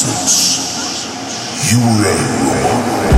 [0.00, 1.72] presence.
[1.72, 3.17] You ready,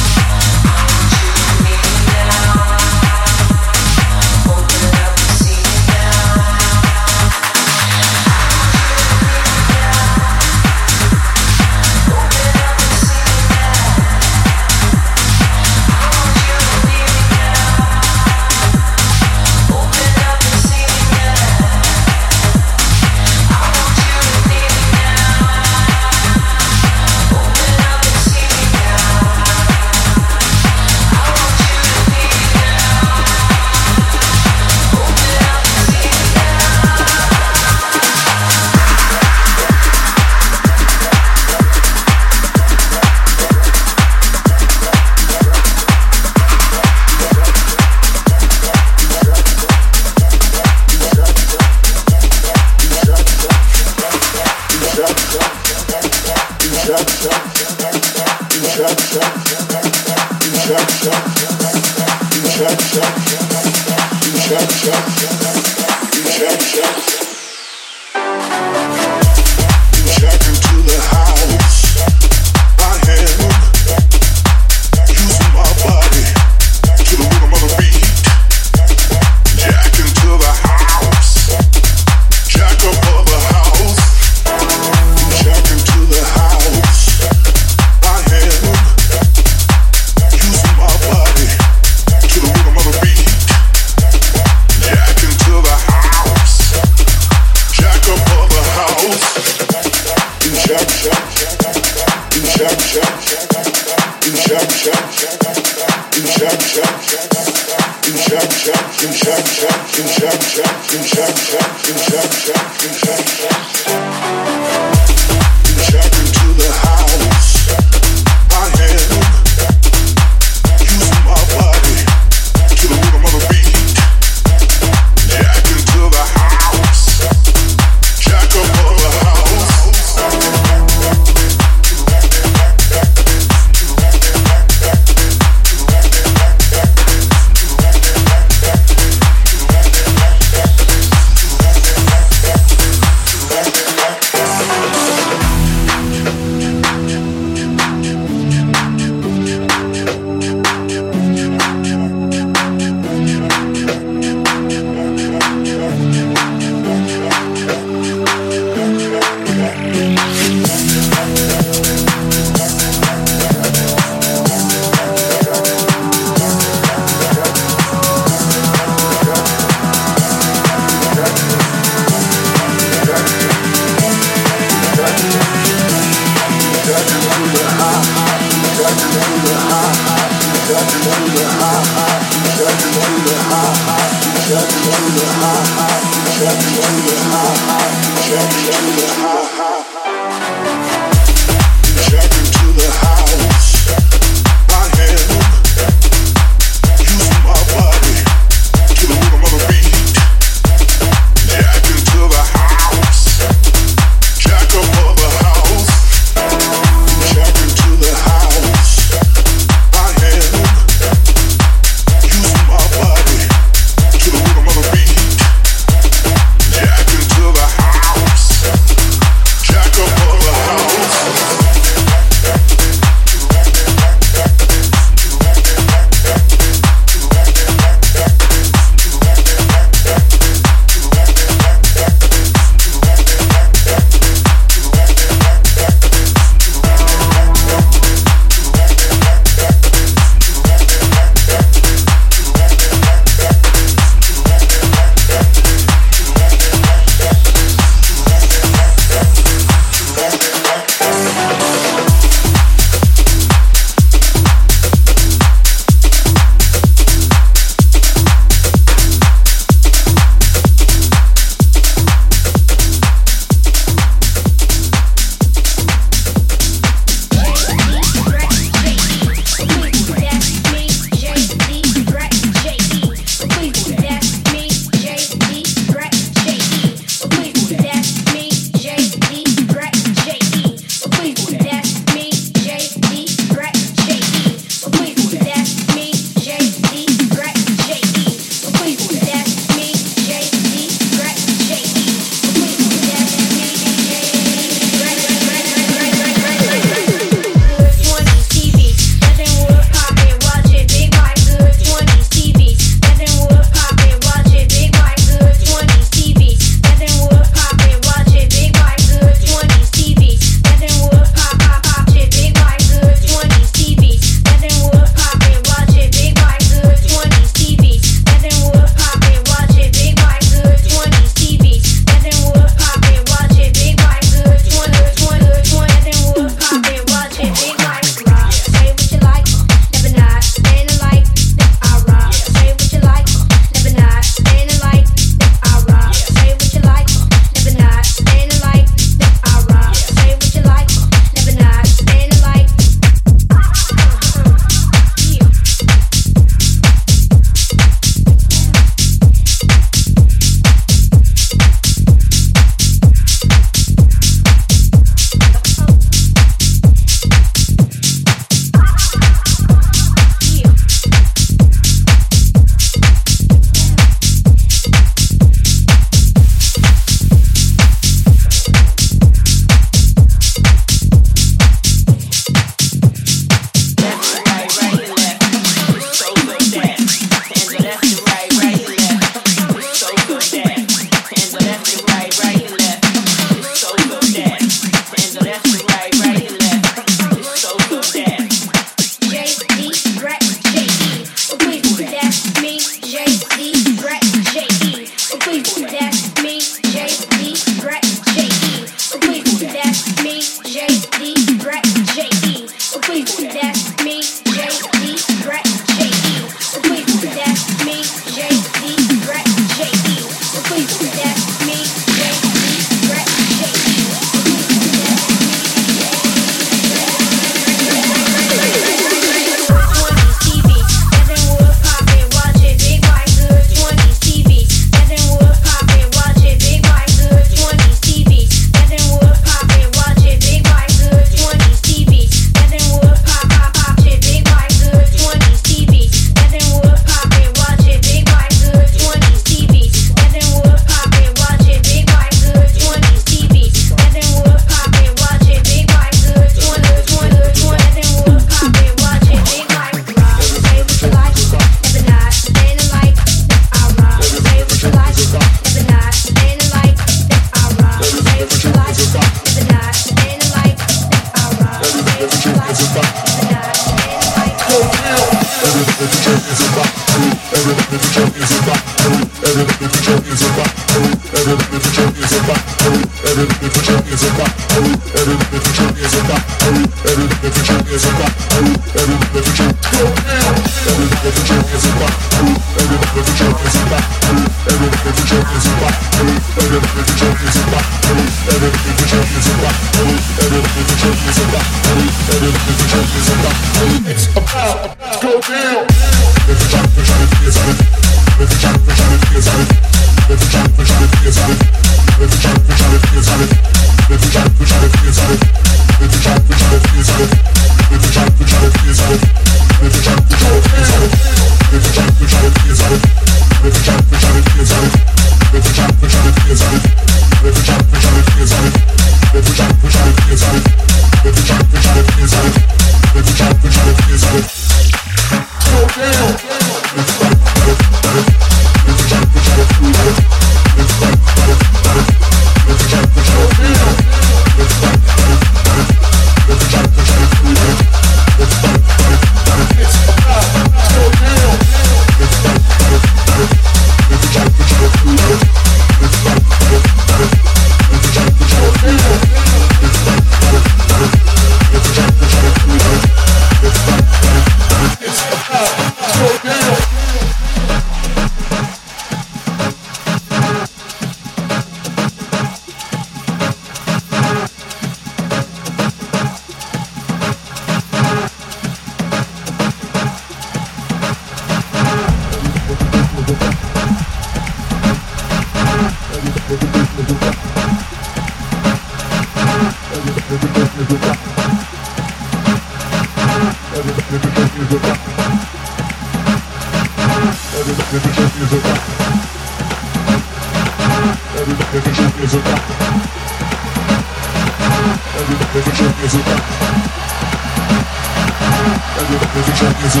[599.84, 600.00] Every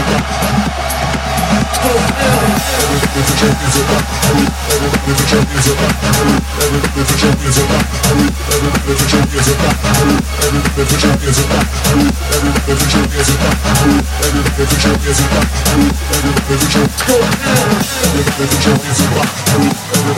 [18.58, 19.93] champion is a rock.
[20.04, 20.12] Let's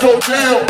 [0.00, 0.64] go down.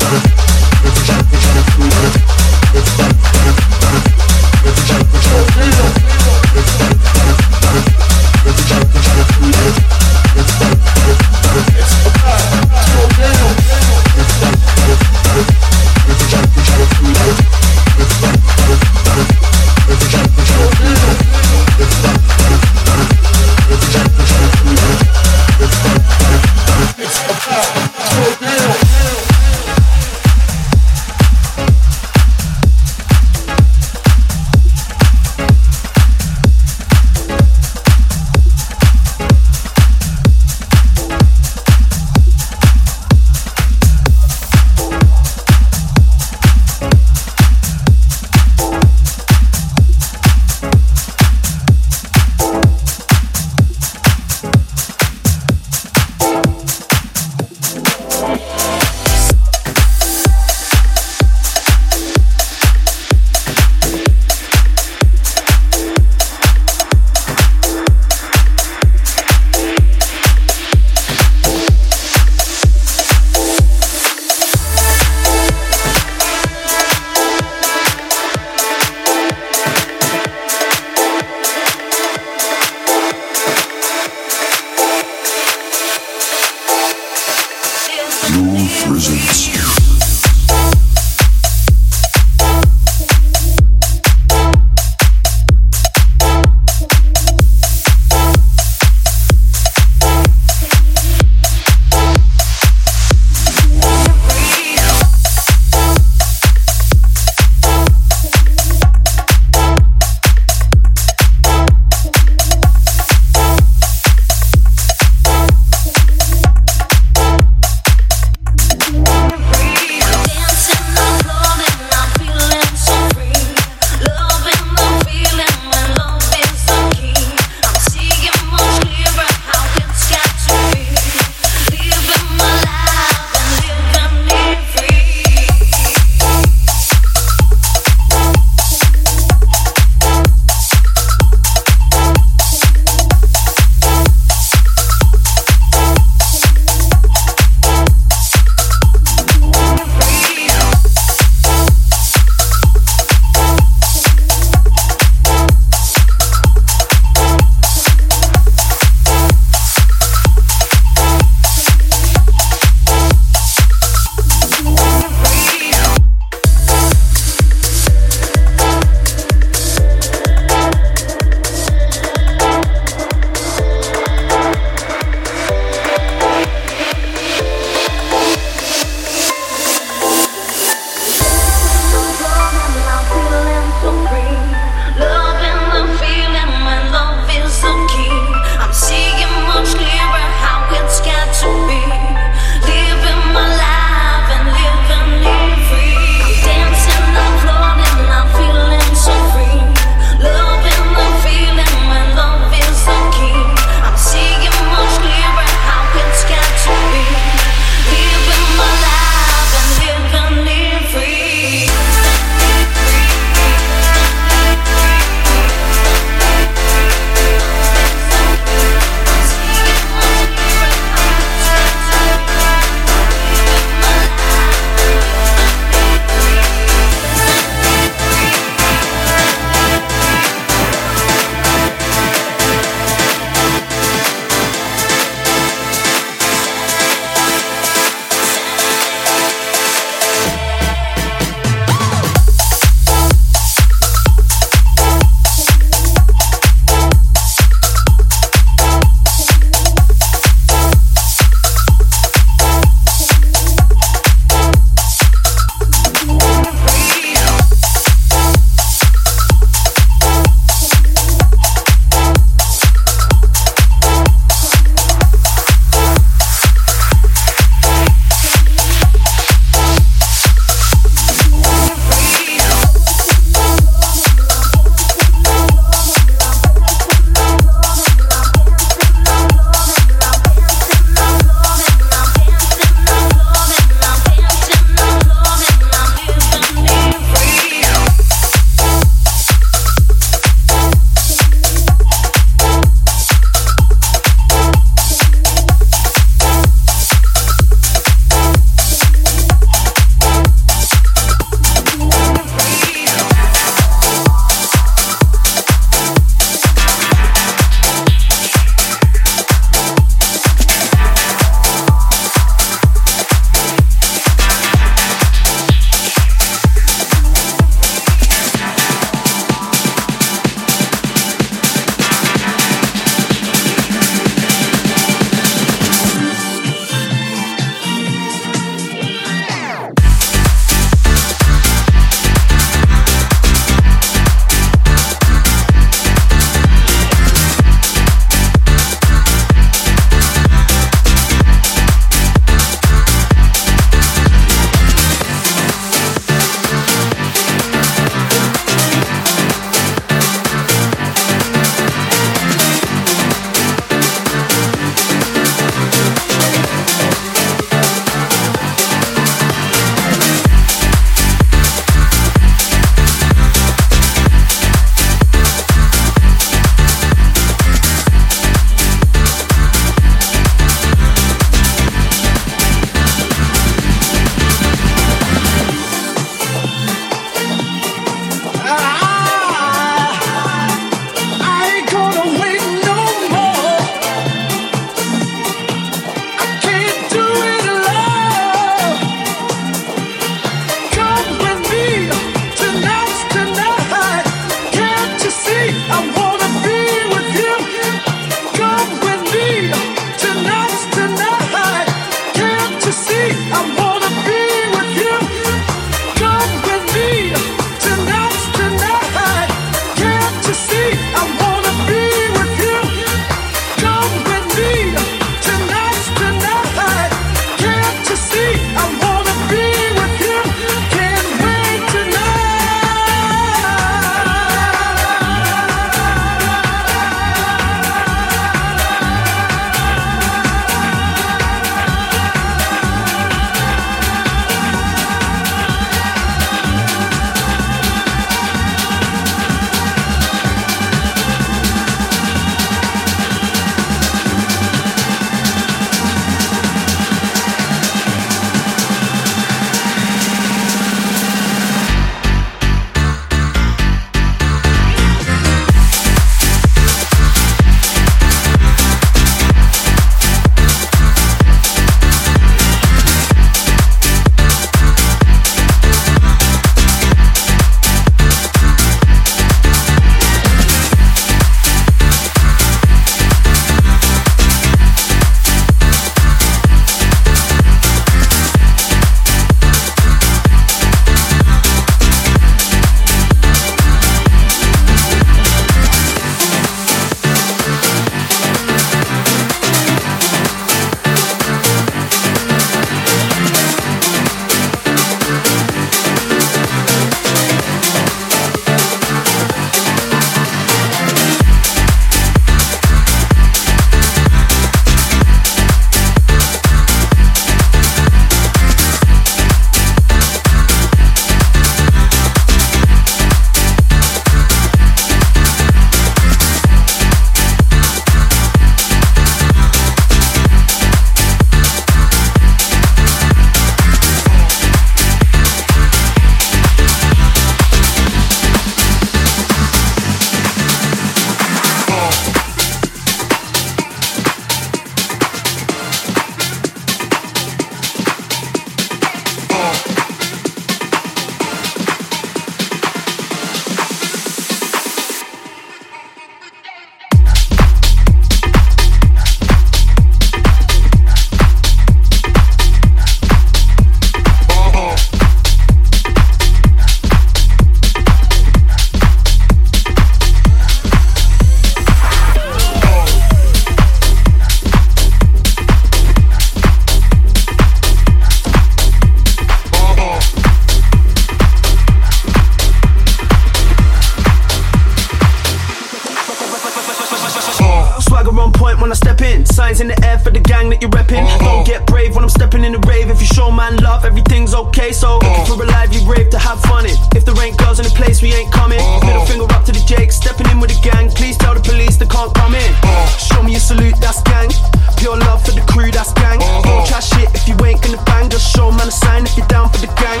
[580.56, 581.04] That you're repping.
[581.04, 581.18] Uh-huh.
[581.24, 582.88] Don't get brave when I'm stepping in the rave.
[582.88, 584.72] If you show man love, everything's okay.
[584.72, 585.22] So uh-huh.
[585.22, 586.78] if we're alive, you brave to have fun it.
[586.94, 588.60] If there ain't girls in the place, we ain't coming.
[588.60, 588.86] Uh-huh.
[588.86, 590.88] Middle finger up to the Jake, stepping in with the gang.
[590.90, 592.50] Please tell the police they can't come in.
[592.96, 594.30] Show me a salute, that's gang.
[594.78, 596.20] Pure love for the crew, that's gang.
[596.20, 598.08] Don't chat shit if you ain't gonna bang.
[598.08, 600.00] Just show man a sign if you're down for the gang.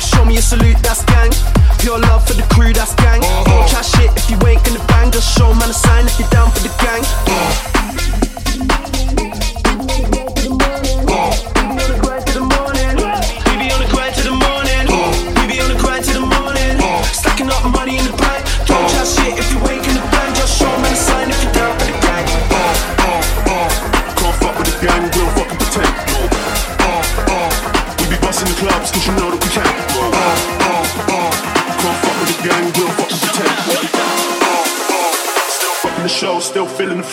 [0.00, 1.32] Show me a salute, that's gang.
[1.80, 3.20] Pure love for the crew, that's gang.
[3.48, 5.10] Don't chat shit if you ain't gonna bang.
[5.10, 7.04] Just show man a sign if you're down for the gang.
[7.36, 8.25] Yeah.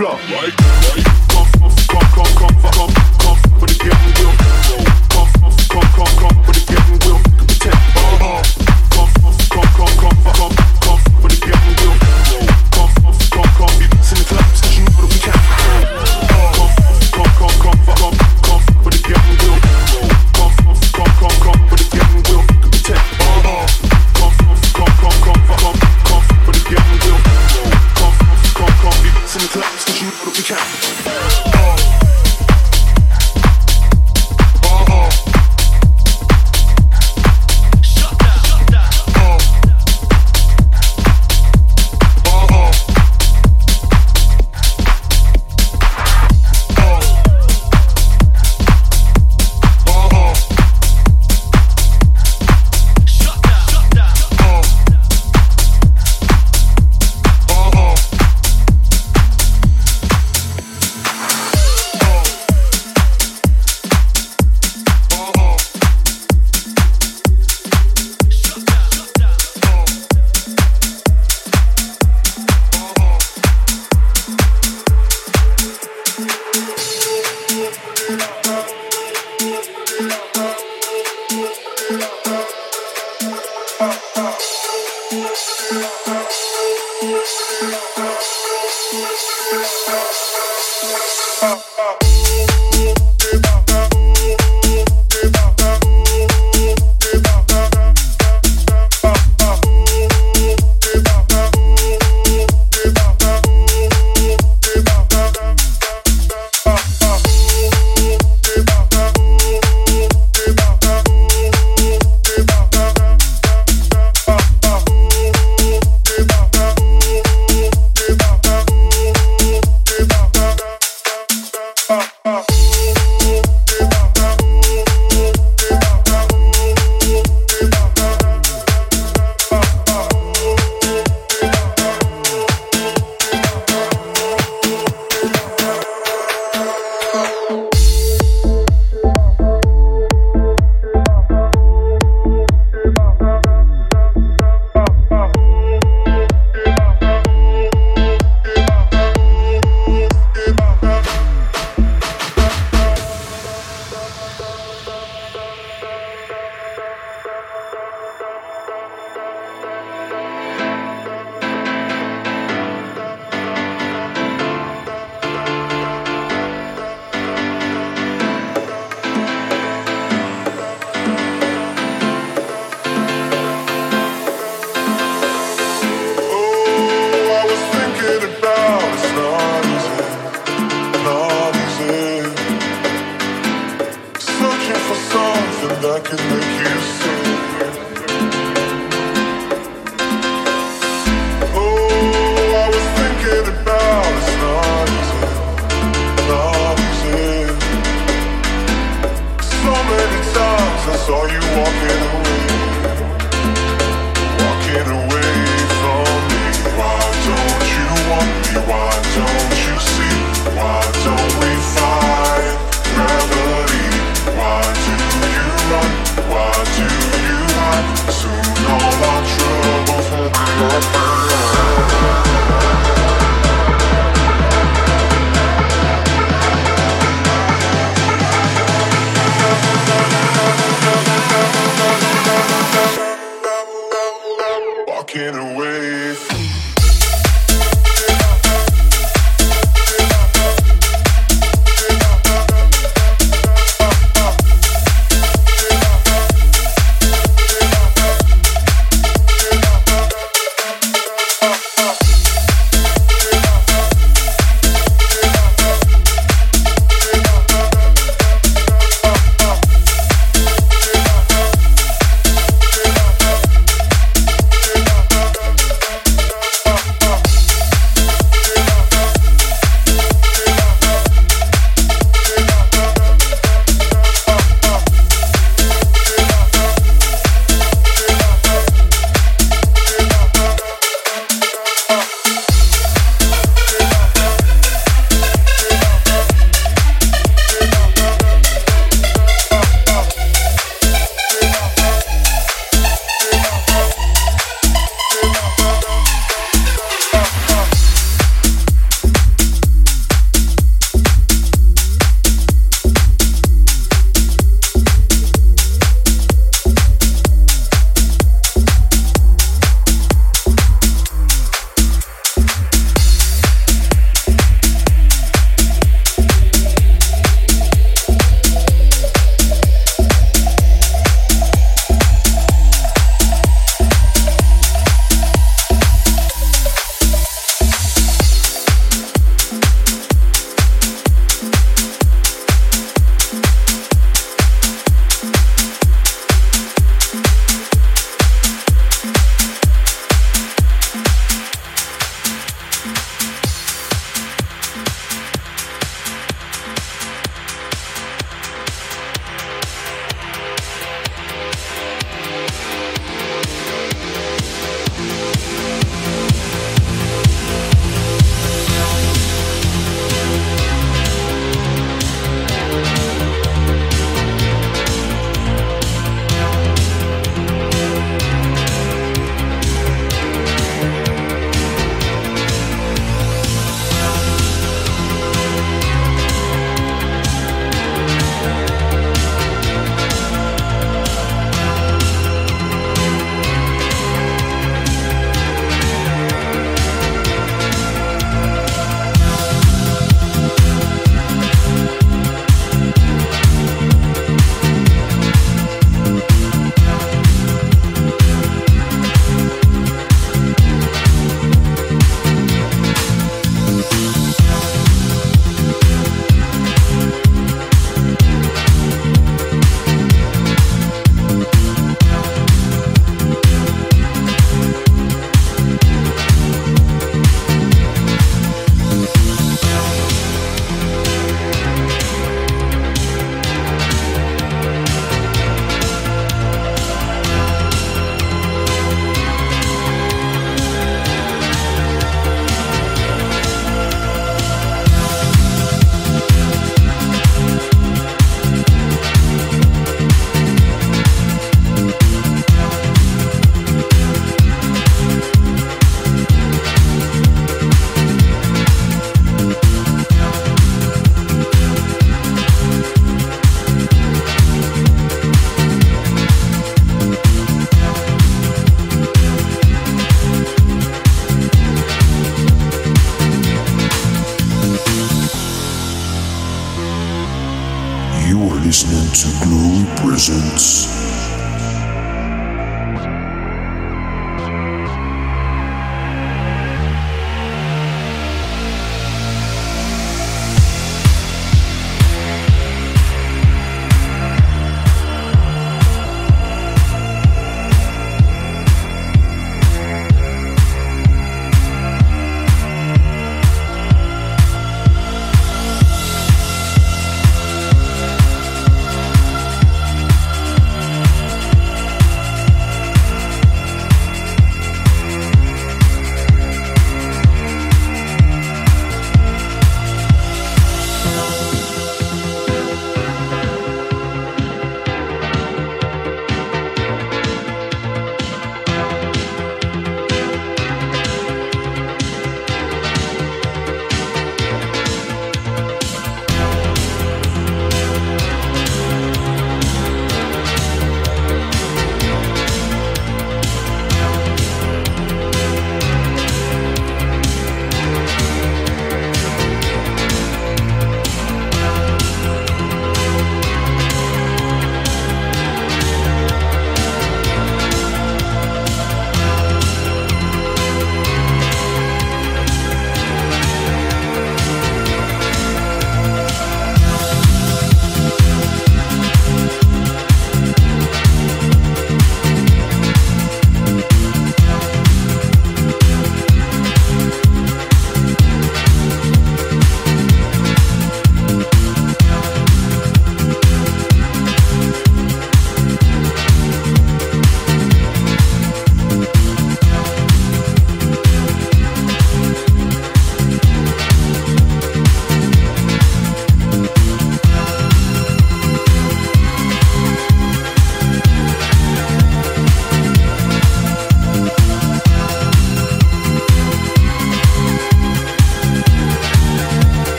[0.00, 1.09] Still